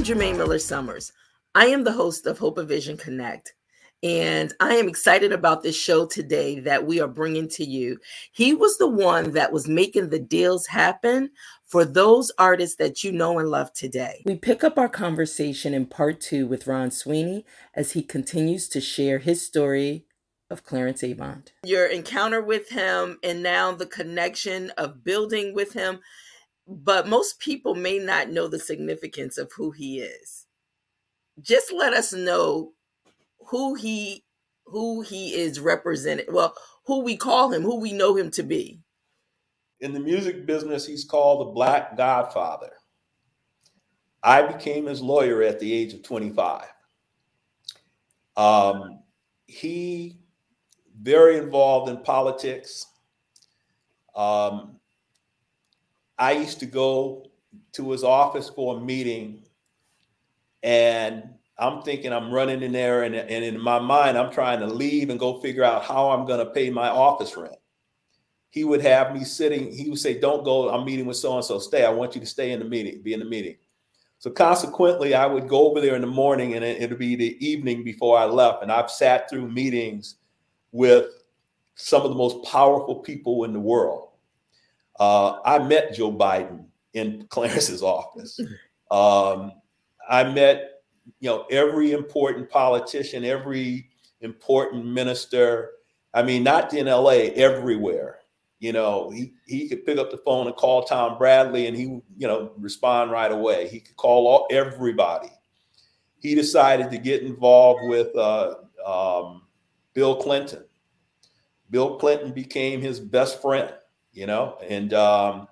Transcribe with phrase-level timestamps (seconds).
[0.00, 1.12] I'm Germaine Miller Summers.
[1.54, 3.52] I am the host of Hope of Vision Connect.
[4.02, 7.98] And I am excited about this show today that we are bringing to you.
[8.32, 11.32] He was the one that was making the deals happen
[11.66, 14.22] for those artists that you know and love today.
[14.24, 18.80] We pick up our conversation in part two with Ron Sweeney as he continues to
[18.80, 20.06] share his story
[20.48, 21.52] of Clarence Avant.
[21.62, 26.00] Your encounter with him and now the connection of building with him.
[26.70, 30.46] But most people may not know the significance of who he is.
[31.42, 32.72] Just let us know
[33.48, 34.24] who he
[34.66, 36.54] who he is represented well
[36.86, 38.80] who we call him who we know him to be.
[39.80, 42.72] In the music business he's called the black godfather.
[44.22, 46.66] I became his lawyer at the age of 25
[48.36, 49.00] um,
[49.46, 50.18] he
[51.00, 52.86] very involved in politics.
[54.14, 54.76] Um,
[56.20, 57.26] i used to go
[57.72, 59.42] to his office for a meeting
[60.62, 61.28] and
[61.60, 65.10] I'm thinking I'm running in there, and, and in my mind, I'm trying to leave
[65.10, 67.54] and go figure out how I'm going to pay my office rent.
[68.48, 71.44] He would have me sitting, he would say, Don't go, I'm meeting with so and
[71.44, 71.84] so, stay.
[71.84, 73.56] I want you to stay in the meeting, be in the meeting.
[74.18, 77.46] So consequently, I would go over there in the morning and it, would be the
[77.46, 78.62] evening before I left.
[78.62, 80.16] And I've sat through meetings
[80.72, 81.06] with
[81.74, 84.09] some of the most powerful people in the world.
[85.00, 88.38] Uh, I met Joe Biden in Clarence's office.
[88.90, 89.52] Um,
[90.08, 90.70] I met
[91.18, 93.88] you know, every important politician, every
[94.20, 95.70] important minister.
[96.14, 98.18] I mean, not in LA, everywhere.
[98.58, 101.84] You know, he, he could pick up the phone and call Tom Bradley and he,
[101.84, 103.68] you know, respond right away.
[103.68, 105.30] He could call all, everybody.
[106.18, 108.56] He decided to get involved with uh,
[108.86, 109.42] um,
[109.94, 110.64] Bill Clinton.
[111.70, 113.72] Bill Clinton became his best friend,
[114.12, 115.48] you know, and, um,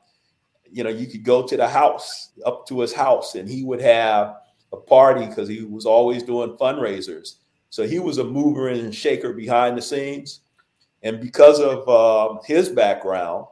[0.70, 3.80] you know, you could go to the house, up to his house, and he would
[3.80, 4.36] have
[4.72, 7.36] a party because he was always doing fundraisers.
[7.70, 10.40] So he was a mover and shaker behind the scenes.
[11.02, 13.46] And because of uh, his background,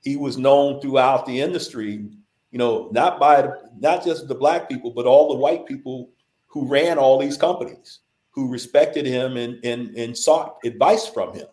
[0.00, 2.06] he was known throughout the industry,
[2.50, 6.10] you know, not by not just the black people, but all the white people
[6.46, 8.00] who ran all these companies,
[8.30, 11.46] who respected him and, and, and sought advice from him.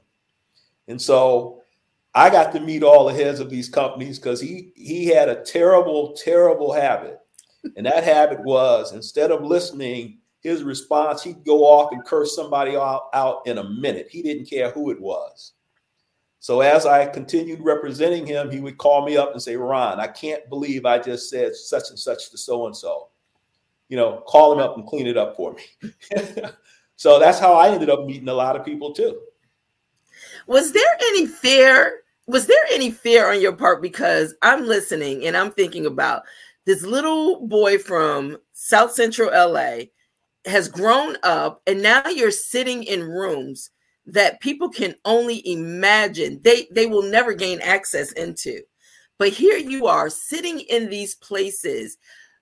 [0.88, 1.62] And so
[2.16, 5.44] I got to meet all the heads of these companies because he he had a
[5.44, 7.20] terrible, terrible habit
[7.76, 12.76] and that habit was instead of listening, his response, he'd go off and curse somebody
[12.76, 14.08] out, out in a minute.
[14.10, 15.54] He didn't care who it was.
[16.40, 20.08] So as I continued representing him, he would call me up and say, Ron, I
[20.08, 23.10] can't believe I just said such and such to so and so.
[23.90, 25.92] You know, call him up and clean it up for me.
[26.96, 29.20] so that's how I ended up meeting a lot of people too.
[30.46, 32.04] Was there any fear?
[32.28, 33.82] Was there any fear on your part?
[33.82, 36.24] Because I'm listening and I'm thinking about
[36.66, 39.86] this little boy from South Central LA
[40.46, 43.72] has grown up, and now you're sitting in rooms
[44.08, 48.62] that people can only imagine they they will never gain access into.
[49.18, 51.98] But here you are sitting in these places,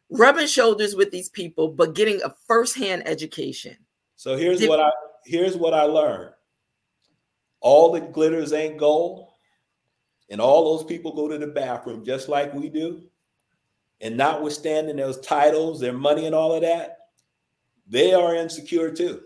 [0.10, 3.78] rubbing shoulders with these people, but getting a firsthand education.
[4.16, 4.90] So here's Did, what I
[5.26, 6.32] here's what I learned.
[7.62, 9.30] All that glitters ain't gold,
[10.34, 13.04] and all those people go to the bathroom just like we do.
[14.02, 16.98] And notwithstanding those titles, their money, and all of that,
[17.88, 19.22] they are insecure too.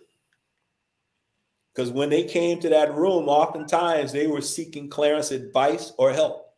[1.74, 6.54] Because when they came to that room, oftentimes they were seeking Clarence advice or help.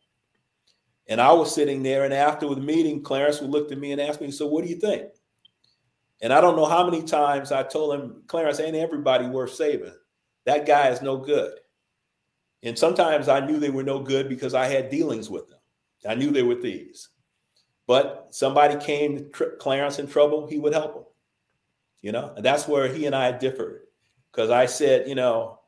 [1.06, 4.00] And I was sitting there, and after the meeting, Clarence would look at me and
[4.00, 5.12] ask me, So, what do you think?
[6.22, 9.94] And I don't know how many times I told him, Clarence, ain't everybody worth saving.
[10.44, 11.52] That guy is no good.
[12.62, 15.58] And sometimes I knew they were no good because I had dealings with them.
[16.08, 17.08] I knew they were thieves.
[17.86, 21.04] But somebody came to tri- Clarence in trouble, he would help him.
[22.02, 23.82] You know, and that's where he and I differed.
[24.30, 25.58] Because I said, you know,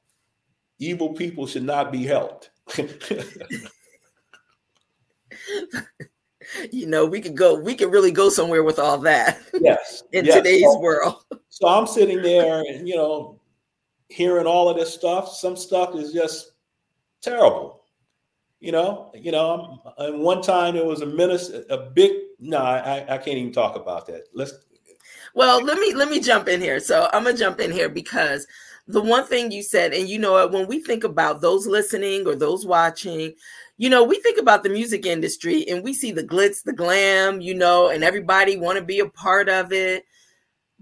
[0.78, 2.50] evil people should not be helped.
[6.70, 9.40] you know, we could go, we could really go somewhere with all that.
[9.60, 10.02] Yes.
[10.12, 10.34] in yes.
[10.36, 11.24] today's so, world.
[11.50, 13.38] So I'm sitting there and, you know,
[14.08, 15.28] hearing all of this stuff.
[15.34, 16.51] Some stuff is just
[17.22, 17.82] terrible
[18.62, 22.12] you know, you know, and one time it was a minister, a big.
[22.38, 24.22] No, I, I can't even talk about that.
[24.34, 24.54] Let's.
[25.34, 26.78] Well, let me let me jump in here.
[26.78, 28.46] So I'm gonna jump in here because
[28.86, 32.36] the one thing you said, and you know, when we think about those listening or
[32.36, 33.34] those watching,
[33.78, 37.40] you know, we think about the music industry and we see the glitz, the glam,
[37.40, 40.04] you know, and everybody want to be a part of it.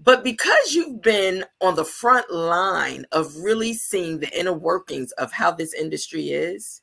[0.03, 5.31] But because you've been on the front line of really seeing the inner workings of
[5.31, 6.81] how this industry is,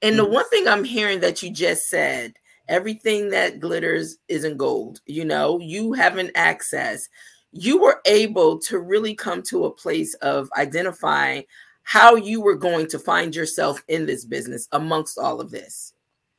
[0.00, 0.32] and the mm-hmm.
[0.32, 2.34] one thing I'm hearing that you just said,
[2.68, 5.00] everything that glitters isn't gold.
[5.04, 7.08] You know, you have an access.
[7.52, 11.44] You were able to really come to a place of identifying
[11.82, 15.92] how you were going to find yourself in this business amongst all of this.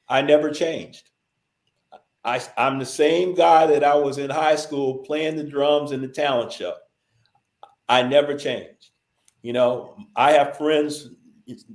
[0.10, 1.11] I never changed.
[2.24, 6.02] I, I'm the same guy that I was in high school playing the drums in
[6.02, 6.76] the talent show.
[7.90, 8.92] I never changed.
[9.42, 11.10] You know, I have friends.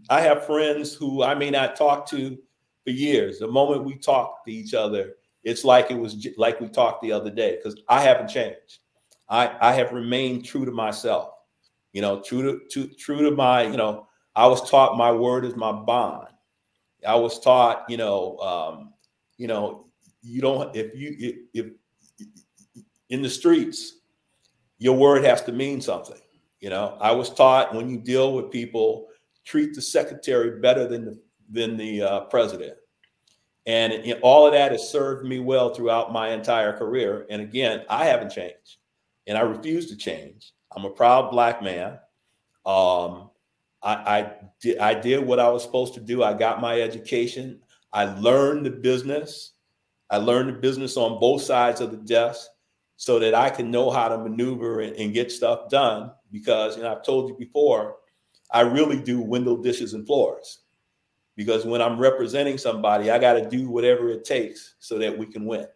[0.09, 2.39] I have friends who I may not talk to
[2.85, 3.39] for years.
[3.39, 7.13] The moment we talk to each other, it's like it was like we talked the
[7.13, 8.79] other day because I haven't changed.
[9.29, 11.31] I I have remained true to myself.
[11.93, 13.65] You know, true to, to true to my.
[13.65, 14.07] You know,
[14.37, 16.29] I was taught my word is my bond.
[17.07, 18.93] I was taught, you know, um,
[19.39, 19.86] you know,
[20.27, 21.73] you don't if you if, if
[23.09, 24.01] in the streets,
[24.79, 26.19] your word has to mean something.
[26.61, 29.07] You know, I was taught when you deal with people,
[29.45, 31.21] treat the secretary better than the
[31.51, 32.75] than the uh, president.
[33.67, 37.27] And all of that has served me well throughout my entire career.
[37.29, 38.77] And again, I haven't changed,
[39.27, 40.53] and I refuse to change.
[40.75, 41.99] I'm a proud black man.
[42.65, 43.31] Um,
[43.83, 44.33] I, I
[44.81, 46.23] I did what I was supposed to do.
[46.23, 47.61] I got my education.
[47.93, 49.53] I learned the business.
[50.11, 52.49] I learned the business on both sides of the desk
[52.97, 56.13] so that I can know how to maneuver and, and get stuff done.
[56.33, 57.97] Because, know, I've told you before,
[58.51, 60.61] I really do window dishes and floors.
[61.35, 65.27] Because when I'm representing somebody, I got to do whatever it takes so that we
[65.27, 65.67] can win.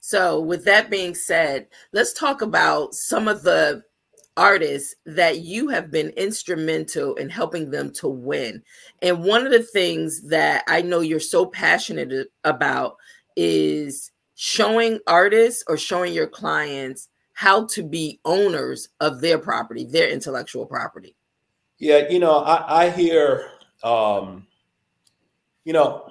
[0.00, 3.84] So, with that being said, let's talk about some of the
[4.36, 8.62] artists that you have been instrumental in helping them to win.
[9.02, 12.96] And one of the things that I know you're so passionate about
[13.36, 20.08] is showing artists or showing your clients how to be owners of their property, their
[20.08, 21.14] intellectual property.
[21.78, 23.50] Yeah, you know, I, I hear,
[23.82, 24.46] um,
[25.64, 26.10] you know,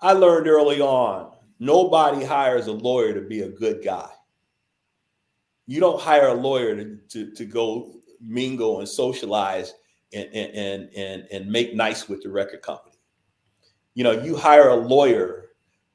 [0.00, 4.08] I learned early on nobody hires a lawyer to be a good guy
[5.66, 9.74] you don't hire a lawyer to, to, to go mingle and socialize
[10.12, 12.96] and, and, and, and make nice with the record company.
[13.94, 15.50] You know, you hire a lawyer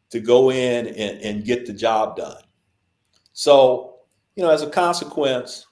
[0.10, 2.44] to go in and, and get the job done.
[3.34, 4.00] So,
[4.36, 5.66] you know, as a consequence,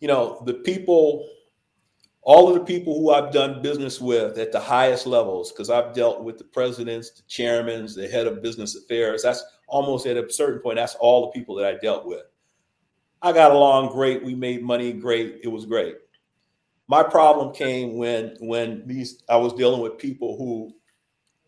[0.00, 1.28] you know, the people,
[2.22, 5.94] all of the people who I've done business with at the highest levels, because I've
[5.94, 10.32] dealt with the presidents, the chairmen, the head of business affairs, that's almost at a
[10.32, 12.24] certain point, that's all the people that I dealt with
[13.24, 14.22] I got along great.
[14.22, 15.40] We made money great.
[15.42, 15.96] It was great.
[16.88, 20.74] My problem came when when these I was dealing with people who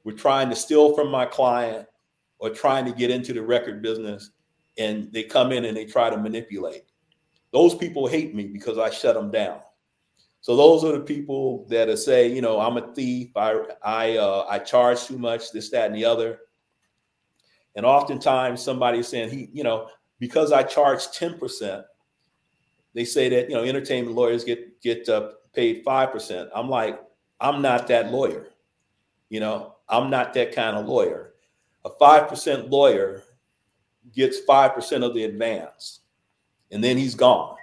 [0.02, 1.86] were trying to steal from my client
[2.38, 4.30] or trying to get into the record business
[4.78, 6.84] and they come in and they try to manipulate.
[7.52, 9.60] Those people hate me because I shut them down.
[10.40, 13.36] So those are the people that say, you know, I'm a thief.
[13.36, 16.38] I I uh, I charge too much, this, that, and the other.
[17.74, 21.84] And oftentimes somebody's saying he, you know, because I charge 10%,
[22.94, 26.48] they say that, you know, entertainment lawyers get, get uh, paid 5%.
[26.54, 27.00] I'm like,
[27.40, 28.48] I'm not that lawyer.
[29.28, 31.34] You know, I'm not that kind of lawyer.
[31.84, 33.22] A 5% lawyer
[34.14, 36.00] gets 5% of the advance
[36.70, 37.56] and then he's gone.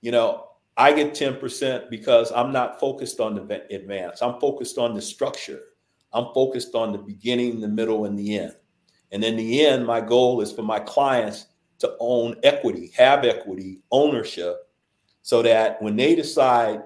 [0.00, 0.46] You know,
[0.76, 4.22] I get 10% because I'm not focused on the advance.
[4.22, 5.60] I'm focused on the structure.
[6.12, 8.54] I'm focused on the beginning, the middle, and the end.
[9.12, 11.46] And in the end, my goal is for my clients
[11.80, 14.68] to own equity, have equity, ownership,
[15.22, 16.82] so that when they decide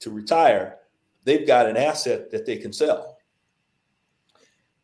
[0.00, 0.78] to, retire,
[1.24, 3.18] they've got an asset that they can sell.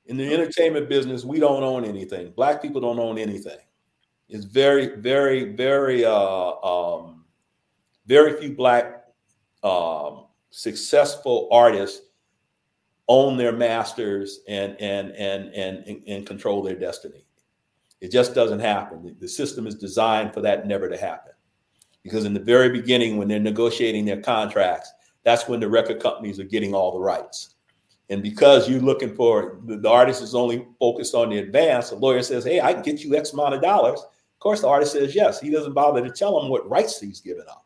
[0.06, 2.30] In the entertainment business, we don't own anything.
[2.32, 3.58] Black people don't own anything.
[4.28, 7.24] It's very, very, very, uh, um,
[8.06, 9.04] very few black
[9.62, 12.02] um, successful artists
[13.08, 17.26] own their masters and and and and and control their destiny.
[18.00, 19.16] It just doesn't happen.
[19.18, 21.32] The system is designed for that never to happen.
[22.02, 24.92] Because in the very beginning, when they're negotiating their contracts,
[25.22, 27.54] that's when the record companies are getting all the rights.
[28.10, 31.96] And because you're looking for the, the artist is only focused on the advance, the
[31.96, 34.00] lawyer says, Hey, I can get you X amount of dollars.
[34.00, 35.40] Of course, the artist says yes.
[35.40, 37.64] He doesn't bother to tell them what rights he's given up.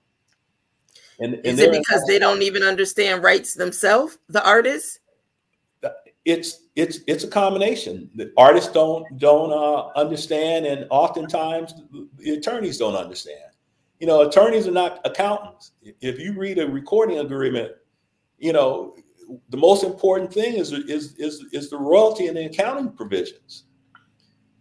[1.19, 5.01] And, and is it because they don't even understand rights themselves, the artists?
[6.29, 8.11] It's it's it's a combination.
[8.15, 11.75] The artists don't don't uh, understand, and oftentimes
[12.17, 13.51] the attorneys don't understand.
[13.99, 15.73] You know, attorneys are not accountants.
[15.83, 17.73] If you read a recording agreement,
[18.39, 18.95] you know
[19.49, 23.65] the most important thing is is is is the royalty and the accounting provisions.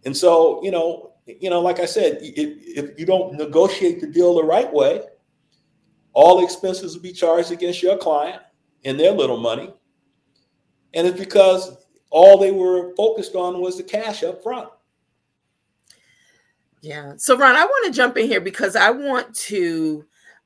[0.06, 4.06] And so, you know, you know, like I said, if, if you don't negotiate the
[4.06, 5.02] deal the right way,
[6.14, 8.40] all expenses will be charged against your client
[8.84, 9.74] and their little money
[10.98, 11.76] and it's because
[12.10, 14.68] all they were focused on was the cash up front.
[16.80, 17.12] Yeah.
[17.18, 20.04] So, Ron, I want to jump in here because I want to,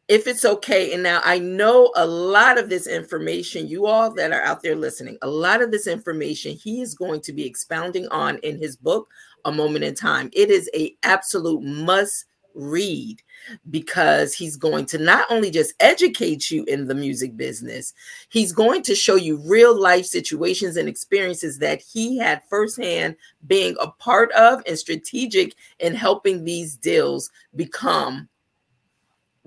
[0.08, 4.30] if it's okay, and now I know a lot of this information, you all that
[4.30, 8.06] are out there listening, a lot of this information he is going to be expounding
[8.08, 9.08] on in his book,
[9.46, 10.28] A Moment in Time.
[10.34, 13.22] It is a absolute must read
[13.70, 17.92] because he's going to not only just educate you in the music business,
[18.28, 23.76] he's going to show you real life situations and experiences that he had firsthand being
[23.80, 28.28] a part of and strategic in helping these deals become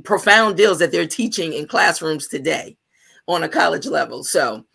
[0.03, 2.77] profound deals that they're teaching in classrooms today
[3.27, 4.23] on a college level.
[4.23, 4.65] So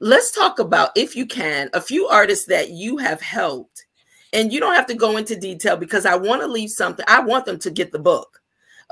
[0.00, 3.86] let's talk about, if you can, a few artists that you have helped
[4.32, 7.04] and you don't have to go into detail because I want to leave something.
[7.08, 8.37] I want them to get the book.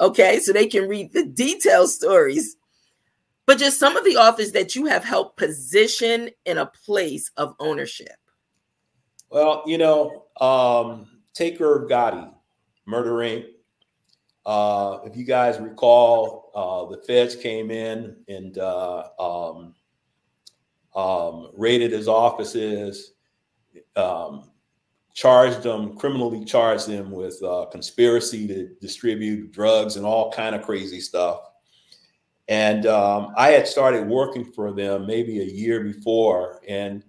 [0.01, 0.41] Okay.
[0.41, 2.57] So they can read the detailed stories.
[3.47, 7.55] But just some of the authors that you have helped position in a place of
[7.61, 8.17] ownership.
[9.31, 12.33] Well, you know, um, take Irv Gotti,
[12.87, 13.47] Murder Inc.
[14.45, 19.75] Uh, if you guys recall, uh, the feds came in and uh, um,
[20.95, 23.13] um, raided his offices,
[23.97, 24.51] um,
[25.17, 30.61] charged them criminally charged them with uh, conspiracy to distribute drugs and all kind of
[30.61, 31.41] crazy stuff.
[32.49, 37.03] And um, i had started working for them maybe a year before and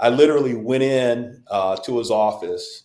[0.00, 2.84] i literally went in uh, to his office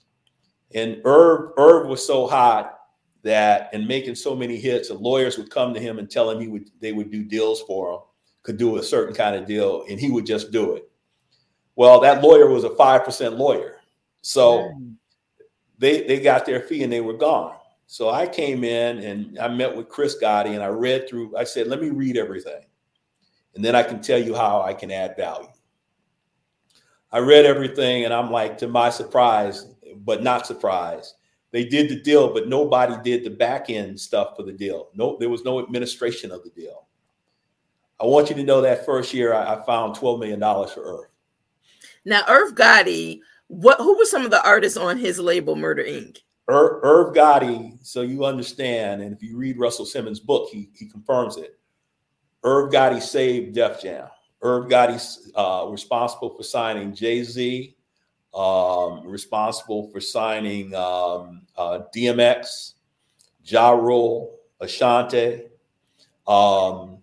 [0.76, 2.78] and Irv, Irv was so hot
[3.24, 6.40] that and making so many hits the lawyers would come to him and tell him
[6.40, 8.00] he would they would do deals for him
[8.44, 10.92] could do a certain kind of deal and he would just do it.
[11.76, 13.77] Well that lawyer was a 5% lawyer
[14.28, 14.74] so
[15.78, 17.56] they they got their fee and they were gone.
[17.86, 21.38] So I came in and I met with Chris Gotti and I read through.
[21.38, 22.62] I said, "Let me read everything,
[23.56, 25.48] and then I can tell you how I can add value."
[27.10, 31.14] I read everything and I'm like, to my surprise, but not surprised,
[31.52, 34.90] they did the deal, but nobody did the back end stuff for the deal.
[34.94, 36.86] No, there was no administration of the deal.
[38.02, 41.08] I want you to know that first year I, I found $12 million for Irv.
[42.04, 46.18] Now, Irv Gotti what who were some of the artists on his label, Murder Inc?
[46.50, 50.88] Ir- Irv Gotti, so you understand, and if you read Russell Simmons' book, he he
[50.88, 51.58] confirms it.
[52.44, 54.08] Irv Gotti saved Def Jam.
[54.42, 57.76] Irv Gotti's uh, responsible for signing Jay Z,
[58.34, 62.74] um, responsible for signing um, uh, DMX,
[63.44, 65.44] Ja Rule, Ashanti.
[66.28, 66.98] Um,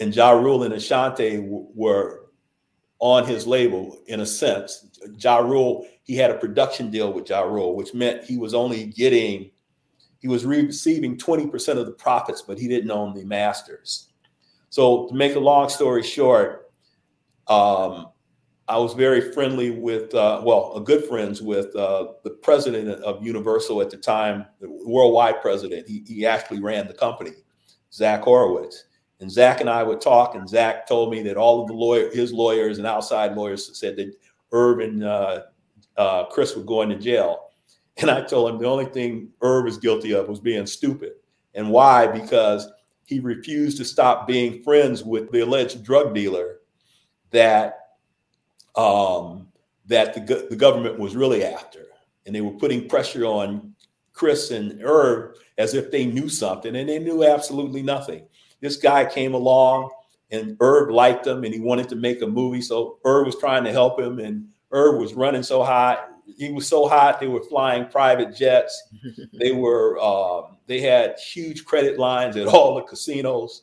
[0.00, 2.17] and Ja Rule and Ashanti w- were
[3.00, 4.86] on his label in a sense.
[5.18, 8.86] Ja Rule, he had a production deal with Ja Rule, which meant he was only
[8.86, 9.50] getting,
[10.18, 14.08] he was receiving 20% of the profits, but he didn't own the masters.
[14.70, 16.70] So to make a long story short,
[17.46, 18.08] um,
[18.66, 23.24] I was very friendly with, uh, well, a good friends with uh, the president of
[23.24, 25.88] Universal at the time, the worldwide president.
[25.88, 27.30] He, he actually ran the company,
[27.92, 28.84] Zach Horowitz.
[29.20, 32.10] And Zach and I would talk, and Zach told me that all of the lawyer,
[32.12, 34.14] his lawyers and outside lawyers said that
[34.52, 35.42] Irv and uh,
[35.96, 37.50] uh, Chris were going to jail.
[37.96, 41.14] And I told him the only thing Irv was guilty of was being stupid.
[41.54, 42.06] And why?
[42.06, 42.70] Because
[43.06, 46.58] he refused to stop being friends with the alleged drug dealer
[47.30, 47.96] that
[48.76, 49.48] um,
[49.86, 51.86] that the, the government was really after.
[52.26, 53.74] And they were putting pressure on
[54.12, 58.26] Chris and Irv as if they knew something, and they knew absolutely nothing.
[58.60, 59.90] This guy came along
[60.30, 62.60] and Irv liked him and he wanted to make a movie.
[62.60, 66.10] So Irv was trying to help him and Irv was running so hot.
[66.36, 67.20] He was so hot.
[67.20, 68.90] They were flying private jets.
[69.38, 73.62] they were um, they had huge credit lines at all the casinos.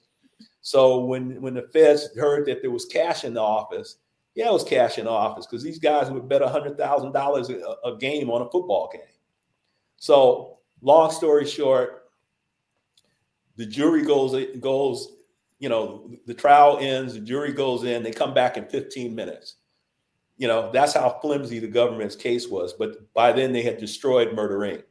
[0.61, 3.97] So when when the feds heard that there was cash in the office,
[4.33, 7.49] yeah, it was cash in the office because these guys would bet hundred thousand dollars
[7.49, 9.01] a game on a football game.
[9.97, 12.04] So long story short,
[13.57, 15.15] the jury goes goes
[15.59, 19.55] you know the trial ends the jury goes in they come back in 15 minutes.
[20.37, 24.33] You know that's how flimsy the government's case was but by then they had destroyed
[24.33, 24.83] murder inc.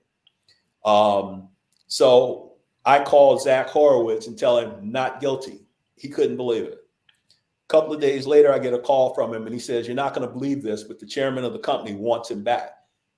[0.88, 1.48] Um,
[1.86, 2.52] so
[2.84, 5.60] i called zach horowitz and tell him not guilty.
[5.96, 6.78] He couldn't believe it.
[6.78, 9.94] A couple of days later i get a call from him and he says you're
[9.94, 12.70] not going to believe this but the chairman of the company wants him back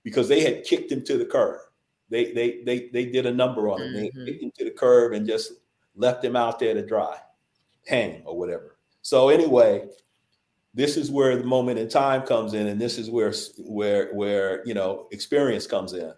[0.03, 1.61] because they had kicked him to the curb
[2.11, 3.93] they they they they did a number on him.
[3.95, 4.25] Mm-hmm.
[4.25, 5.53] They kicked him to the curb and just
[5.95, 7.17] left him out there to dry,
[7.87, 8.77] hang or whatever.
[9.03, 9.89] So anyway,
[10.75, 14.67] this is where the moment in time comes in, and this is where where where
[14.67, 16.13] you know experience comes in.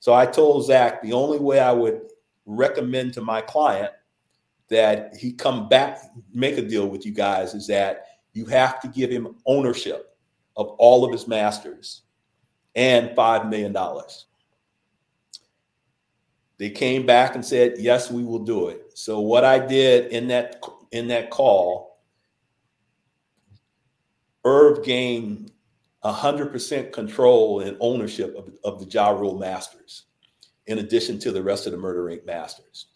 [0.00, 2.02] So I told Zach the only way I would
[2.44, 3.92] recommend to my client
[4.68, 6.00] that he come back
[6.32, 10.16] make a deal with you guys is that you have to give him ownership
[10.56, 12.02] of all of his masters
[12.74, 13.76] and $5 million.
[16.58, 18.92] They came back and said, yes, we will do it.
[18.94, 21.98] So what I did in that in that call,
[24.44, 25.52] Irv gained
[26.04, 30.06] 100% control and ownership of, of the Ja Rule Masters,
[30.66, 32.26] in addition to the rest of the Murder Inc.
[32.26, 32.86] Masters.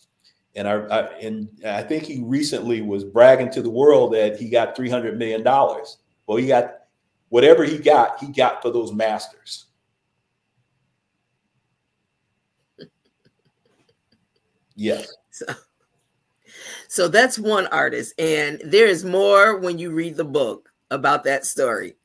[0.55, 4.49] And I, I, and I think he recently was bragging to the world that he
[4.49, 5.99] got three hundred million dollars.
[6.27, 6.79] Well, he got
[7.29, 9.67] whatever he got, he got for those masters.
[14.77, 15.13] Yes.
[15.31, 15.47] So,
[16.89, 21.45] so that's one artist, and there is more when you read the book about that
[21.45, 21.97] story.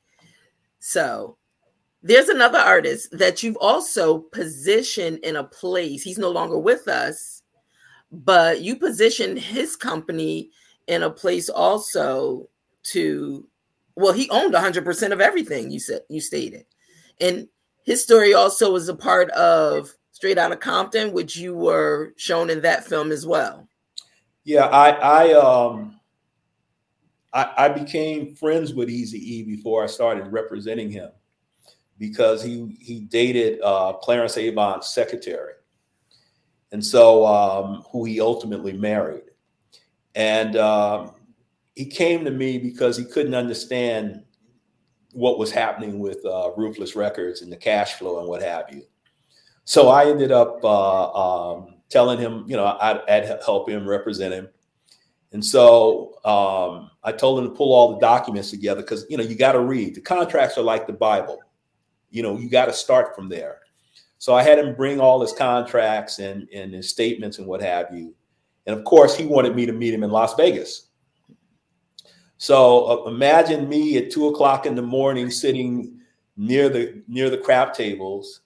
[0.80, 1.38] So
[2.02, 6.02] there's another artist that you've also positioned in a place.
[6.02, 7.44] He's no longer with us,
[8.12, 10.50] but you positioned his company
[10.88, 12.50] in a place also
[12.84, 13.48] to
[13.96, 16.66] well, he owned 100% of everything you said you stated.
[17.20, 17.48] And
[17.84, 22.52] his story also was a part of Straight Out of Compton, which you were shown
[22.52, 23.68] in that film as well.
[24.44, 26.00] Yeah, I I um
[27.34, 31.10] I, I became friends with Eazy E before I started representing him
[31.98, 35.54] because he he dated uh, Clarence Avant's secretary,
[36.72, 39.24] and so um, who he ultimately married,
[40.14, 41.16] and um,
[41.74, 44.22] he came to me because he couldn't understand
[45.14, 48.84] what was happening with uh, Ruthless Records and the cash flow and what have you.
[49.66, 54.34] So I ended up uh, um, telling him, you know, I'd, I'd, help him represent
[54.34, 54.50] him.
[55.34, 59.24] And so um, I told him to pull all the documents together because, you know,
[59.24, 59.96] you got to read.
[59.96, 61.40] The contracts are like the Bible.
[62.10, 63.60] You know, you got to start from there.
[64.18, 67.94] So I had him bring all his contracts and, and his statements and what have
[67.94, 68.14] you.
[68.66, 70.90] And of course, he wanted me to meet him in Las Vegas.
[72.38, 76.00] So uh, imagine me at two o'clock in the morning sitting
[76.38, 78.42] near the near the crap tables.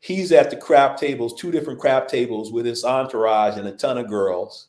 [0.00, 3.98] He's at the crap tables, two different crap tables with his entourage and a ton
[3.98, 4.68] of girls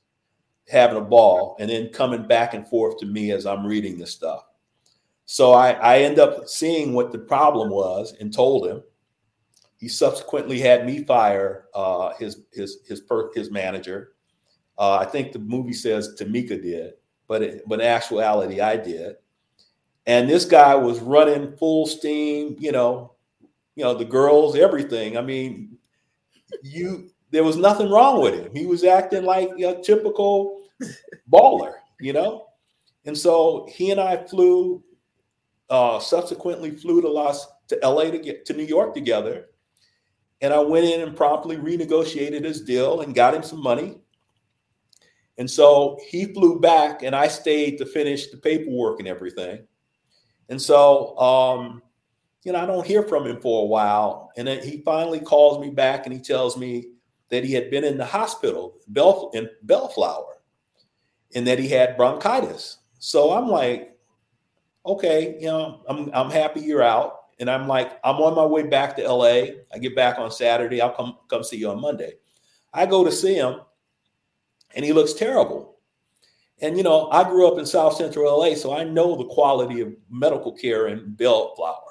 [0.68, 4.12] having a ball, and then coming back and forth to me as I'm reading this
[4.12, 4.46] stuff.
[5.26, 8.84] So I, I end up seeing what the problem was and told him.
[9.78, 14.14] He subsequently had me fire uh, his his his per, his manager.
[14.78, 16.94] Uh, I think the movie says Tomica did
[17.30, 19.16] but it, but in actuality, I did.
[20.06, 23.14] And this guy was running full steam, you know,
[23.80, 25.18] you know, the girls, everything.
[25.18, 25.78] I mean,
[26.62, 28.54] you there was nothing wrong with him.
[28.54, 30.64] He was acting like a typical
[31.32, 32.48] baller, you know.
[33.06, 34.84] And so he and I flew,
[35.70, 39.46] uh, subsequently flew to Los to LA to get to New York together.
[40.42, 44.02] And I went in and promptly renegotiated his deal and got him some money.
[45.38, 49.66] And so he flew back and I stayed to finish the paperwork and everything.
[50.50, 51.82] And so, um,
[52.44, 54.32] you know, I don't hear from him for a while.
[54.38, 56.92] And then he finally calls me back and he tells me
[57.30, 60.38] that he had been in the hospital Bell, in Bellflower
[61.36, 62.78] and that he had bronchitis.
[63.00, 63.98] So I'm like,
[64.86, 67.16] okay, you know, I'm, I'm happy you're out.
[67.40, 69.62] And I'm like, I'm on my way back to LA.
[69.74, 70.82] I get back on Saturday.
[70.82, 72.14] I'll come come see you on Monday.
[72.74, 73.62] I go to see him
[74.76, 75.78] and he looks terrible.
[76.62, 79.80] And you know, I grew up in South Central LA, so I know the quality
[79.80, 81.89] of medical care in Bellflower.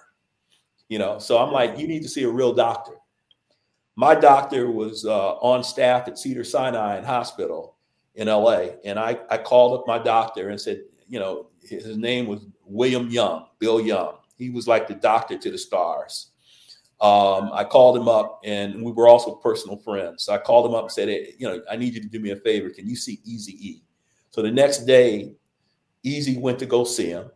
[0.89, 2.93] You know, so I'm like, you need to see a real doctor.
[3.95, 7.77] My doctor was uh, on staff at Cedar Sinai Hospital
[8.15, 12.27] in LA, and I I called up my doctor and said, you know, his name
[12.27, 14.15] was William Young, Bill Young.
[14.37, 16.31] He was like the doctor to the stars.
[17.01, 20.25] Um, I called him up and we were also personal friends.
[20.25, 22.19] So I called him up and said, hey, you know, I need you to do
[22.19, 22.71] me a favor.
[22.71, 23.83] Can you see Eazy E?
[24.31, 25.33] So the next day,
[26.05, 27.31] Eazy went to go see him.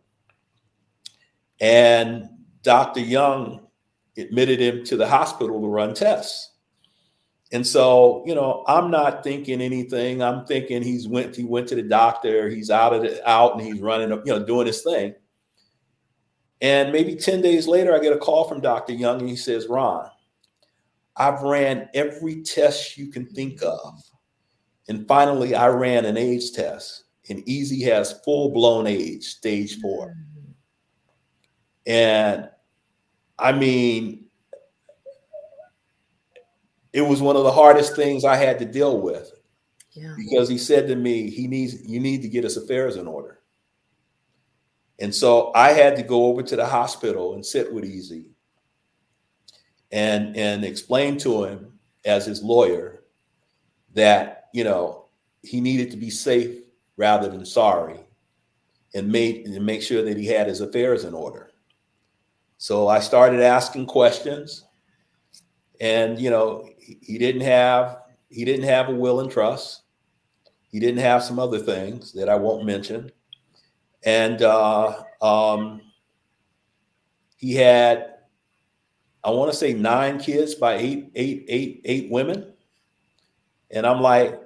[1.61, 2.29] And
[2.63, 3.01] Dr.
[3.01, 3.67] Young
[4.17, 6.51] admitted him to the hospital to run tests.
[7.51, 10.23] And so, you know, I'm not thinking anything.
[10.23, 13.61] I'm thinking he's went, he went to the doctor, he's out of the out and
[13.61, 15.13] he's running, you know, doing his thing.
[16.61, 18.93] And maybe 10 days later, I get a call from Dr.
[18.93, 20.09] Young and he says, Ron,
[21.15, 24.01] I've ran every test you can think of.
[24.87, 30.09] And finally, I ran an AIDS test, and Eazy has full blown AIDS, stage four.
[30.09, 30.51] Mm-hmm.
[31.85, 32.49] And
[33.37, 34.25] I mean,
[36.91, 39.31] it was one of the hardest things I had to deal with
[39.93, 40.13] yeah.
[40.17, 43.39] because he said to me, he needs, you need to get his affairs in order.
[44.99, 48.27] And so I had to go over to the hospital and sit with Eazy
[49.91, 53.03] and and explain to him as his lawyer
[53.93, 55.05] that you know
[55.43, 56.63] he needed to be safe
[56.97, 57.99] rather than sorry
[58.95, 61.51] and made and make sure that he had his affairs in order.
[62.63, 64.63] So I started asking questions,
[65.81, 67.97] and you know, he didn't have
[68.29, 69.81] he didn't have a will and trust.
[70.71, 73.11] He didn't have some other things that I won't mention,
[74.05, 75.81] and uh, um,
[77.35, 78.13] he had
[79.25, 82.53] I want to say nine kids by eight eight eight eight women,
[83.71, 84.39] and I'm like,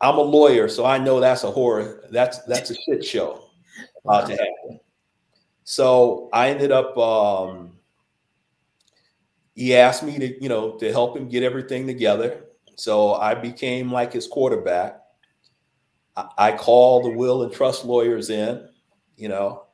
[0.00, 2.08] I'm a lawyer, so I know that's a horror.
[2.10, 3.44] That's that's a shit show
[4.04, 4.53] about to happen.
[5.64, 6.96] So I ended up.
[6.96, 7.72] Um,
[9.54, 12.44] he asked me to, you know, to help him get everything together.
[12.76, 15.00] So I became like his quarterback.
[16.16, 18.68] I, I called the will and trust lawyers in,
[19.16, 19.64] you know,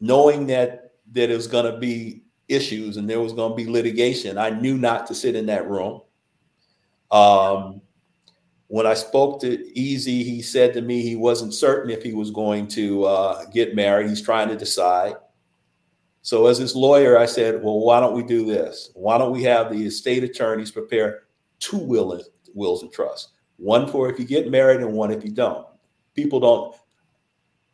[0.00, 3.70] knowing that that it was going to be issues and there was going to be
[3.70, 4.38] litigation.
[4.38, 6.00] I knew not to sit in that room.
[7.10, 7.82] Um,
[8.68, 12.30] when I spoke to Eazy, he said to me he wasn't certain if he was
[12.30, 14.08] going to uh, get married.
[14.08, 15.14] He's trying to decide.
[16.22, 18.90] So, as his lawyer, I said, Well, why don't we do this?
[18.94, 21.24] Why don't we have the estate attorneys prepare
[21.58, 22.20] two will
[22.54, 25.66] wills and trusts one for if you get married and one if you don't?
[26.14, 26.74] People don't,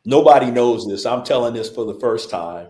[0.05, 1.07] nobody knows this.
[1.07, 2.68] I'm telling this for the first time.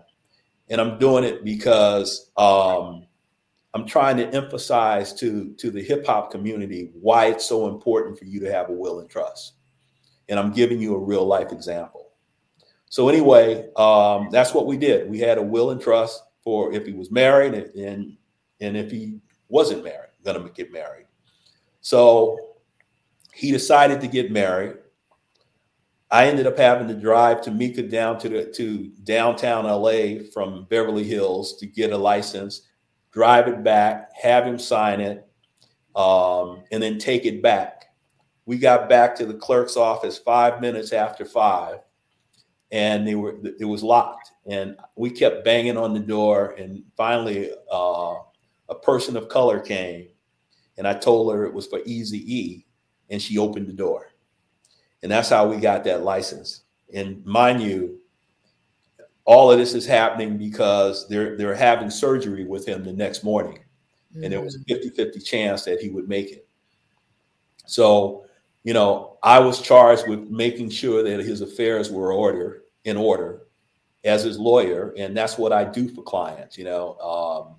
[0.68, 3.06] And I'm doing it because um,
[3.72, 8.24] I'm trying to emphasize to to the hip hop community why it's so important for
[8.24, 9.54] you to have a will and trust.
[10.28, 12.10] And I'm giving you a real life example.
[12.88, 15.08] So anyway, um, that's what we did.
[15.08, 18.16] We had a will and trust for if he was married and
[18.60, 21.06] and, if he wasn't married, gonna get married.
[21.80, 22.36] So
[23.32, 24.76] he decided to get married.
[26.10, 31.04] I ended up having to drive Tomica down to the to downtown LA from Beverly
[31.04, 32.62] Hills to get a license
[33.12, 35.26] drive it back, have him sign it,
[35.96, 37.86] um, and then take it back.
[38.46, 41.80] We got back to the clerk's office five minutes after five,
[42.72, 44.32] and they were it was locked.
[44.46, 48.14] And we kept banging on the door, and finally, uh,
[48.68, 50.08] a person of color came,
[50.78, 52.66] and I told her it was for Eazy E,
[53.10, 54.10] and she opened the door,
[55.02, 56.62] and that's how we got that license.
[56.92, 58.00] And mind you,
[59.24, 63.58] all of this is happening because they're they're having surgery with him the next morning
[64.12, 64.24] mm-hmm.
[64.24, 65.24] and there was a 50-50 mm.
[65.24, 66.48] chance that he would make it
[67.66, 68.24] so
[68.64, 73.42] you know i was charged with making sure that his affairs were order in order
[74.04, 77.54] as his lawyer and that's what i do for clients you know um,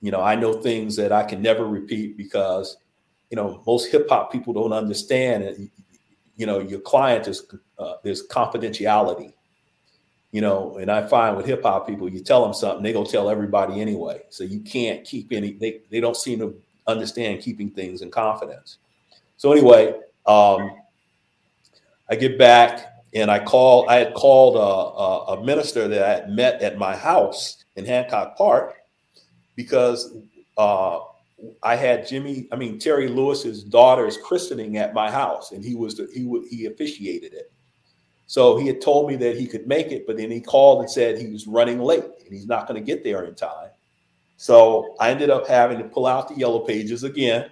[0.00, 2.76] you know i know things that i can never repeat because
[3.30, 5.58] you know most hip-hop people don't understand it
[6.36, 7.46] you know your client is
[7.78, 9.32] uh, there's confidentiality
[10.32, 13.04] you know, and I find with hip hop people, you tell them something, they go
[13.04, 14.22] tell everybody anyway.
[14.28, 18.78] So you can't keep any, they, they don't seem to understand keeping things in confidence.
[19.36, 19.94] So anyway,
[20.26, 20.76] um,
[22.08, 26.10] I get back and I call, I had called a, a, a minister that I
[26.10, 28.74] had met at my house in Hancock Park
[29.56, 30.14] because
[30.56, 31.00] uh,
[31.62, 35.96] I had Jimmy, I mean, Terry Lewis's daughter's christening at my house and he was,
[35.96, 37.50] the, he he officiated it.
[38.30, 40.88] So he had told me that he could make it, but then he called and
[40.88, 43.70] said he was running late and he's not going to get there in time.
[44.36, 47.50] So I ended up having to pull out the yellow pages again,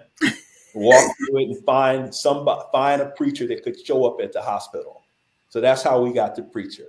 [0.73, 4.41] walk through it, and find somebody, find a preacher that could show up at the
[4.41, 5.01] hospital.
[5.49, 6.87] So that's how we got the preacher.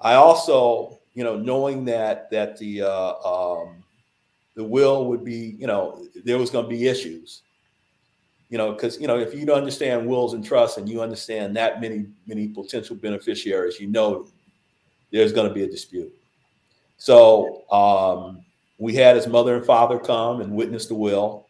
[0.00, 3.84] I also, you know, knowing that that the uh, um,
[4.56, 7.42] the will would be, you know, there was going to be issues
[8.52, 11.56] you know, because you know, if you don't understand wills and trusts and you understand
[11.56, 14.28] that many many potential beneficiaries, you know,
[15.10, 16.12] there's going to be a dispute.
[16.98, 18.44] So um,
[18.76, 21.46] we had his mother and father come and witness the will,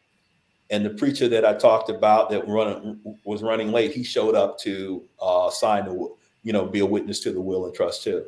[0.70, 5.02] and the preacher that I talked about that was running late, he showed up to
[5.20, 6.08] uh, sign the,
[6.44, 8.26] you know, be a witness to the will and trust too.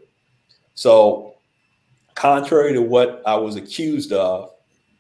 [0.74, 1.36] So,
[2.16, 4.50] contrary to what I was accused of,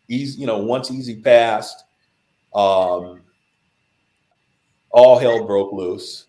[0.08, 1.82] eazy, you know, once eazy passed.
[2.54, 3.23] Um,
[4.94, 6.26] all hell broke loose.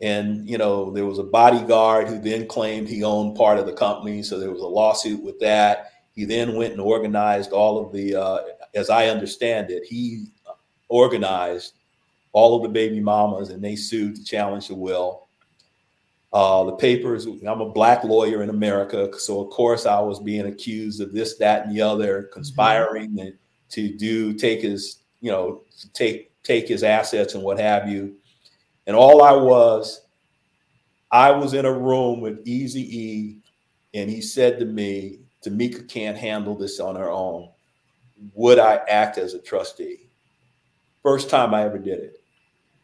[0.00, 3.72] And, you know, there was a bodyguard who then claimed he owned part of the
[3.72, 4.22] company.
[4.22, 5.92] So there was a lawsuit with that.
[6.14, 8.38] He then went and organized all of the, uh,
[8.74, 10.26] as I understand it, he
[10.88, 11.74] organized
[12.32, 15.26] all of the baby mamas and they sued to challenge the will.
[16.32, 19.10] Uh, the papers, I'm a black lawyer in America.
[19.18, 23.36] So, of course, I was being accused of this, that, and the other, conspiring mm-hmm.
[23.70, 28.16] to do, take his, you know, take take his assets and what have you.
[28.86, 30.00] And all I was,
[31.12, 33.38] I was in a room with Eazy E,
[33.94, 37.50] and he said to me, Tomica can't handle this on her own.
[38.34, 40.08] Would I act as a trustee?
[41.02, 42.20] First time I ever did it.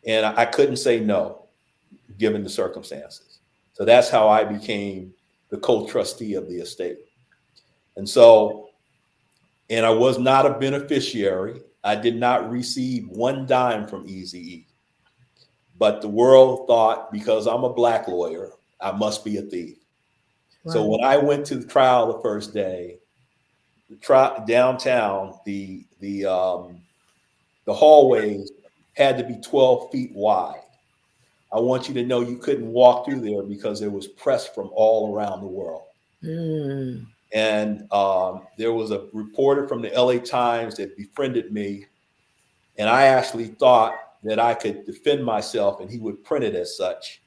[0.07, 1.47] And I couldn't say no,
[2.19, 3.39] given the circumstances.
[3.73, 5.15] So that's how I became
[5.49, 6.99] the the co-trustee of the estate.
[7.97, 8.71] And so,
[9.71, 11.61] and I was not a beneficiary.
[11.85, 14.65] I did not receive one dime from Eazy
[15.79, 19.77] But the world thought because I'm a black lawyer, I must be a thief.
[20.65, 20.73] Wow.
[20.73, 22.99] So when I went to the trial the first day,
[23.91, 26.81] the tri- downtown, the the um,
[27.67, 28.51] the hallways
[28.95, 30.61] had to be 12 feet wide.
[31.53, 34.71] I want you to know you couldn't walk through there because there was press from
[34.73, 35.83] all around the world.
[36.23, 37.07] Mm.
[37.35, 41.87] And um, there was a reporter from the LA Times that befriended me.
[42.79, 46.77] And I actually thought that I could defend myself and he would print it as
[46.77, 47.21] such.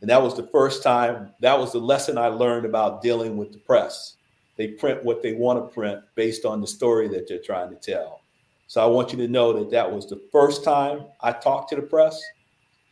[0.00, 3.52] And that was the first time, that was the lesson I learned about dealing with
[3.52, 4.16] the press.
[4.56, 7.76] They print what they want to print based on the story that they're trying to
[7.76, 8.20] tell.
[8.66, 11.76] So I want you to know that that was the first time I talked to
[11.76, 12.22] the press,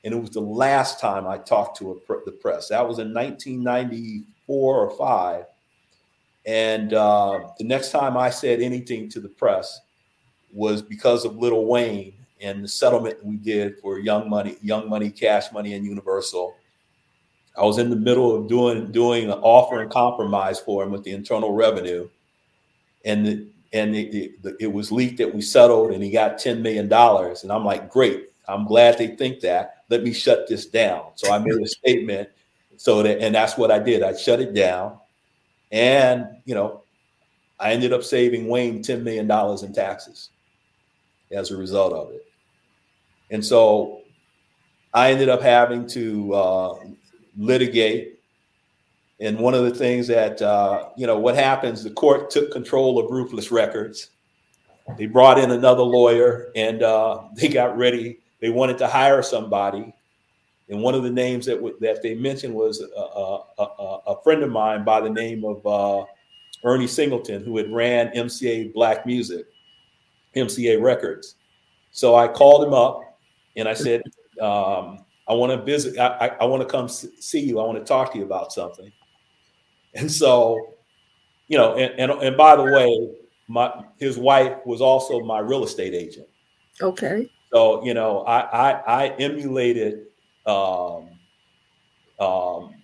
[0.05, 2.69] and it was the last time I talked to a, the press.
[2.69, 5.45] That was in 1994 or five.
[6.45, 9.81] And uh, the next time I said anything to the press
[10.53, 15.11] was because of Lil Wayne and the settlement we did for Young Money, Young Money,
[15.11, 16.55] Cash Money, and Universal.
[17.57, 21.05] I was in the middle of doing doing an offer and compromise for him with
[21.05, 22.09] the Internal Revenue,
[23.05, 26.93] and the, and it, was leaked that we settled and he got $10 million.
[26.93, 28.29] And I'm like, great.
[28.47, 29.85] I'm glad they think that.
[29.89, 31.13] Let me shut this down.
[31.15, 32.29] So I made a statement.
[32.77, 34.03] So that, and that's what I did.
[34.03, 34.99] I shut it down.
[35.73, 36.83] And, you know,
[37.59, 39.31] I ended up saving Wayne $10 million
[39.65, 40.31] in taxes
[41.33, 42.25] as a result of it.
[43.31, 44.03] And so
[44.93, 46.75] I ended up having to uh,
[47.37, 48.13] litigate
[49.23, 52.99] and one of the things that, uh, you know, what happens, the court took control
[52.99, 54.11] of Ruthless Records.
[54.99, 58.19] They brought in another lawyer and uh, they got ready.
[58.41, 59.95] They wanted to hire somebody.
[60.73, 64.23] And one of the names that, w- that they mentioned was a, a, a, a,
[64.23, 66.07] friend of mine by the name of uh,
[66.65, 69.45] Ernie Singleton, who had ran MCA Black Music,
[70.35, 71.37] MCA Records.
[71.91, 73.03] So I called him up
[73.55, 74.01] and I said,
[74.41, 77.61] um, I want to visit, I, I, I want to come see you.
[77.61, 78.91] I want to talk to you about something.
[79.95, 80.73] And so,
[81.49, 83.11] you know, and, and, and by the way,
[83.47, 86.29] my his wife was also my real estate agent.
[86.81, 87.31] Okay.
[87.53, 90.07] So, you know, I I, I emulated
[90.47, 91.09] um,
[92.19, 92.75] um,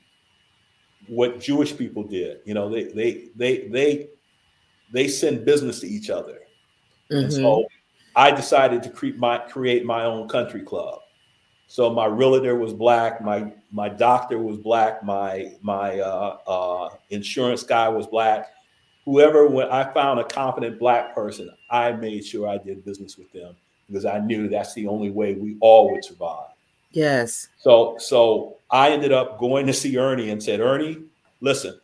[1.06, 2.40] what Jewish people did.
[2.44, 4.08] You know, they they they they
[4.92, 6.38] they send business to each other.
[7.10, 7.24] Mm-hmm.
[7.24, 7.66] And so.
[8.18, 10.98] I decided to create my create my own country club.
[11.68, 17.62] So my realtor was black, my my doctor was black, my my uh, uh, insurance
[17.62, 18.48] guy was black.
[19.04, 23.30] Whoever, when I found a competent black person, I made sure I did business with
[23.32, 23.54] them
[23.86, 26.48] because I knew that's the only way we all would survive.
[26.92, 27.48] Yes.
[27.58, 30.98] So so I ended up going to see Ernie and said, Ernie,
[31.40, 31.78] listen,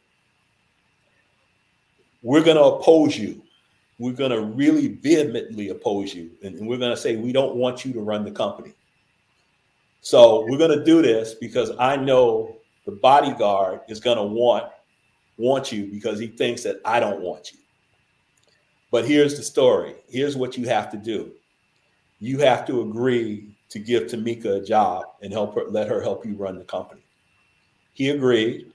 [2.23, 3.43] we're going to oppose you.
[3.99, 7.85] We're going to really vehemently oppose you, and we're going to say we don't want
[7.85, 8.73] you to run the company.
[10.01, 14.65] So we're going to do this because I know the bodyguard is going to want
[15.37, 17.59] want you because he thinks that I don't want you.
[18.91, 19.95] But here's the story.
[20.09, 21.33] Here's what you have to do.
[22.21, 26.25] You have to agree to give Tomica a job and help her let her help
[26.25, 27.03] you run the company.
[27.93, 28.73] He agreed.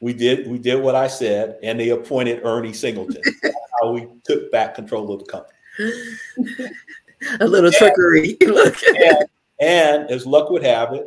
[0.00, 3.20] We did we did what I said, and they appointed Ernie Singleton.
[3.82, 5.58] how we took back control of the company.
[7.40, 8.38] a little trickery.
[8.46, 8.76] Look.
[8.82, 9.18] And,
[9.60, 11.06] and as luck would have it,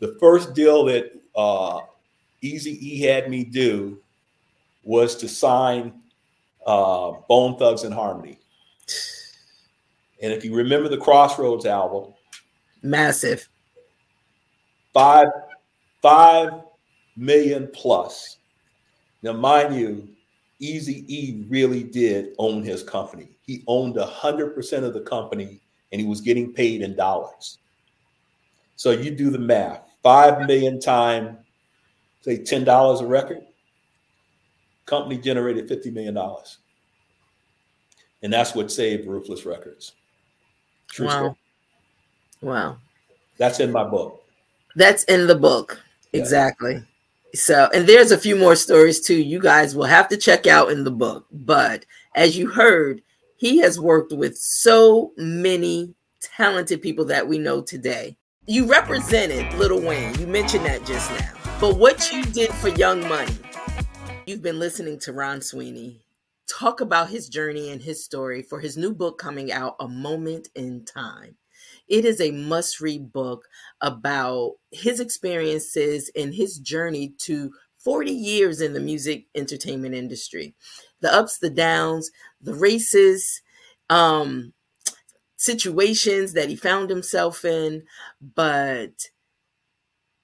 [0.00, 1.82] the first deal that uh,
[2.42, 4.00] Eazy E had me do
[4.82, 5.92] was to sign
[6.66, 8.38] uh, Bone Thugs-n-Harmony.
[8.38, 8.38] And
[10.32, 12.12] if you remember the Crossroads album,
[12.82, 13.48] massive,
[14.92, 15.26] five
[16.02, 16.52] five
[17.16, 18.38] million plus.
[19.22, 20.08] Now, mind you,
[20.60, 23.28] Eazy E really did own his company.
[23.46, 25.60] He owned hundred percent of the company
[25.92, 27.58] and he was getting paid in dollars.
[28.76, 29.82] So you do the math.
[30.02, 31.38] Five million times,
[32.20, 33.42] say ten dollars a record.
[34.86, 36.58] Company generated fifty million dollars,
[38.22, 39.92] and that's what saved Ruthless Records.
[40.94, 41.12] True wow.
[41.12, 41.34] Story.
[42.42, 42.76] Wow.
[43.36, 44.22] That's in my book.
[44.76, 45.82] That's in the book.
[46.12, 46.20] Yeah.
[46.20, 46.84] Exactly.
[47.34, 49.20] So, and there's a few more stories too.
[49.20, 51.26] You guys will have to check out in the book.
[51.32, 53.02] But as you heard,
[53.36, 58.16] he has worked with so many talented people that we know today.
[58.46, 60.16] You represented Lil Wayne.
[60.20, 61.32] You mentioned that just now.
[61.60, 63.36] But what you did for Young Money,
[64.26, 66.03] you've been listening to Ron Sweeney
[66.64, 70.48] talk about his journey and his story for his new book coming out, A Moment
[70.54, 71.36] in Time.
[71.88, 73.44] It is a must read book
[73.82, 80.54] about his experiences and his journey to 40 years in the music entertainment industry.
[81.02, 83.42] The ups, the downs, the races,
[83.90, 84.54] um,
[85.36, 87.82] situations that he found himself in,
[88.34, 89.10] but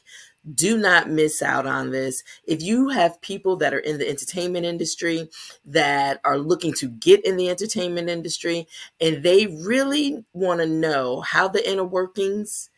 [0.55, 2.23] Do not miss out on this.
[2.47, 5.29] If you have people that are in the entertainment industry
[5.65, 8.69] that are looking to get in the entertainment industry
[9.01, 12.71] and they really want to know how the inner workings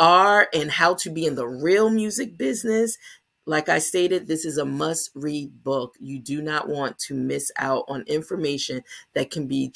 [0.00, 2.98] are and how to be in the real music business,
[3.46, 5.94] like I stated, this is a must read book.
[6.00, 8.82] You do not want to miss out on information
[9.14, 9.70] that can be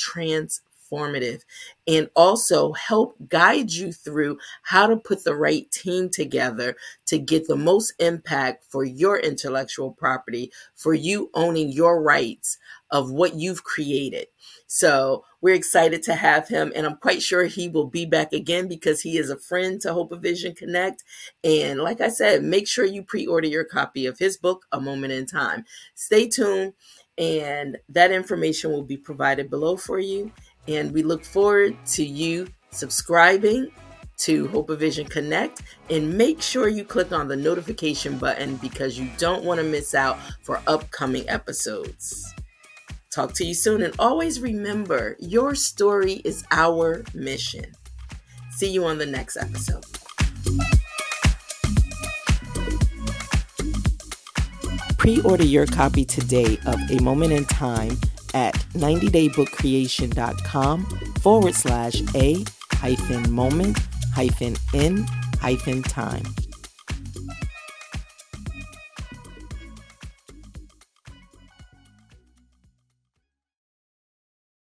[0.89, 1.43] transformative
[1.87, 7.47] and also help guide you through how to put the right team together to get
[7.47, 12.59] the most impact for your intellectual property, for you owning your rights
[12.91, 14.27] of what you've created.
[14.67, 18.69] So we're excited to have him, and I'm quite sure he will be back again
[18.69, 21.05] because he is a friend to Hope of Vision Connect.
[21.45, 24.81] And like I said, make sure you pre order your copy of his book, A
[24.81, 25.65] Moment in Time.
[25.95, 26.75] Stay tuned,
[27.17, 30.33] and that information will be provided below for you.
[30.69, 33.71] And we look forward to you subscribing
[34.19, 38.99] to Hope of Vision Connect and make sure you click on the notification button because
[38.99, 42.35] you don't want to miss out for upcoming episodes.
[43.11, 43.83] Talk to you soon.
[43.83, 47.73] And always remember your story is our mission.
[48.51, 49.85] See you on the next episode.
[54.99, 57.99] Pre order your copy today of A Moment in Time
[58.35, 60.85] at 90daybookcreation.com
[61.21, 63.79] forward slash A hyphen moment
[64.15, 65.07] hyphen in
[65.41, 66.25] hyphen time.